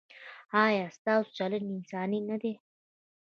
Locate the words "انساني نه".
1.75-2.37